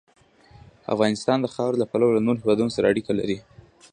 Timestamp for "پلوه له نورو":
1.91-2.39